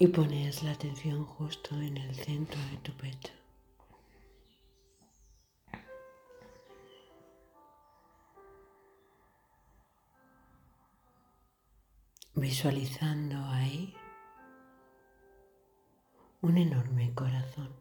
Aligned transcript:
y 0.00 0.06
pones 0.06 0.62
la 0.62 0.72
atención 0.72 1.24
justo 1.24 1.74
en 1.74 1.96
el 1.96 2.14
centro 2.14 2.60
de 2.70 2.76
tu 2.78 2.92
pecho. 2.92 3.32
Visualizando 12.34 13.36
ahí 13.46 13.96
un 16.42 16.56
enorme 16.56 17.12
corazón, 17.14 17.74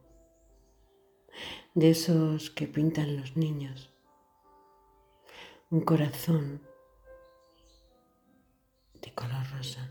de 1.75 1.91
esos 1.91 2.49
que 2.49 2.65
pintan 2.65 3.17
los 3.17 3.37
niños, 3.37 3.91
un 5.69 5.81
corazón 5.81 6.63
de 8.99 9.13
color 9.13 9.47
rosa. 9.51 9.87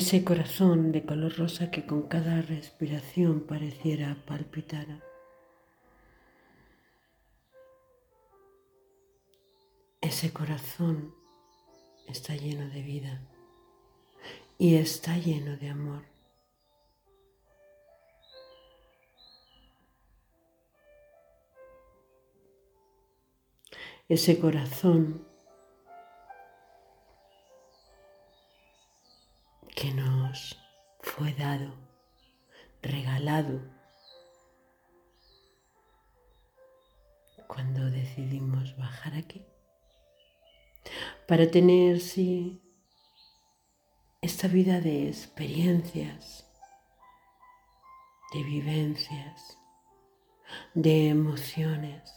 Ese 0.00 0.24
corazón 0.24 0.90
de 0.90 1.04
color 1.04 1.38
rosa 1.38 1.70
que 1.70 1.86
con 1.86 2.08
cada 2.08 2.42
respiración 2.42 3.42
pareciera 3.46 4.16
palpitar. 4.26 4.88
Ese 10.00 10.32
corazón 10.32 11.14
está 12.08 12.34
lleno 12.34 12.68
de 12.70 12.82
vida 12.82 13.22
y 14.58 14.74
está 14.74 15.16
lleno 15.16 15.56
de 15.58 15.68
amor. 15.68 16.02
Ese 24.08 24.40
corazón 24.40 25.24
que 29.74 29.92
nos 29.92 30.56
fue 31.00 31.34
dado, 31.34 31.74
regalado, 32.80 33.60
cuando 37.48 37.90
decidimos 37.90 38.76
bajar 38.76 39.14
aquí, 39.14 39.44
para 41.26 41.50
tener, 41.50 42.00
sí, 42.00 42.62
esta 44.22 44.46
vida 44.46 44.80
de 44.80 45.08
experiencias, 45.08 46.48
de 48.32 48.42
vivencias, 48.44 49.58
de 50.74 51.08
emociones, 51.08 52.12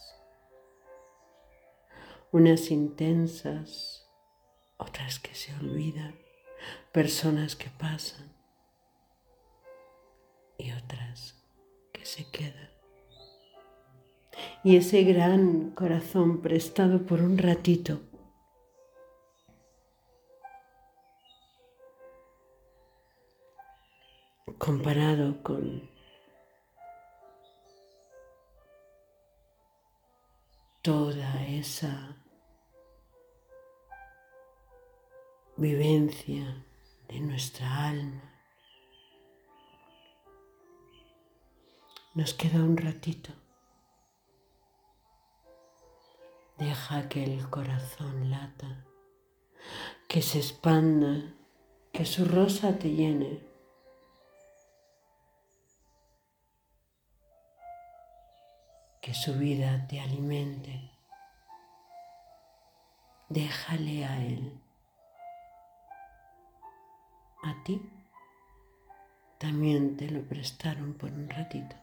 unas 2.32 2.70
intensas, 2.70 4.08
otras 4.78 5.20
que 5.20 5.34
se 5.34 5.54
olvidan 5.56 6.27
personas 6.92 7.56
que 7.56 7.70
pasan 7.70 8.32
y 10.58 10.72
otras 10.72 11.36
que 11.92 12.06
se 12.06 12.30
quedan. 12.30 12.70
Y 14.64 14.76
ese 14.76 15.04
gran 15.04 15.72
corazón 15.72 16.42
prestado 16.42 17.06
por 17.06 17.22
un 17.22 17.38
ratito 17.38 18.02
comparado 24.58 25.42
con 25.44 25.90
toda 30.82 31.46
esa 31.48 32.07
vivencia 35.58 36.64
de 37.08 37.20
nuestra 37.20 37.88
alma. 37.88 38.22
Nos 42.14 42.36
queda 42.36 42.60
un 42.60 42.78
ratito. 42.78 43.32
Deja 46.60 47.10
que 47.10 47.24
el 47.24 47.50
corazón 47.50 48.30
lata, 48.30 48.86
que 50.08 50.22
se 50.22 50.38
expanda, 50.38 51.34
que 51.92 52.06
su 52.06 52.26
rosa 52.26 52.78
te 52.78 52.92
llene. 52.92 53.44
Que 59.02 59.16
su 59.16 59.34
vida 59.34 59.88
te 59.88 60.00
alimente. 60.00 60.92
Déjale 63.30 64.06
a 64.06 64.24
Él 64.24 64.67
a 67.48 67.64
ti 67.64 67.82
también 69.40 69.98
te 69.98 70.10
lo 70.10 70.22
prestaron 70.24 70.94
por 70.94 71.12
un 71.12 71.30
ratito. 71.30 71.76